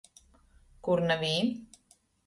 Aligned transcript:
Kurnavīn. 0.87 1.55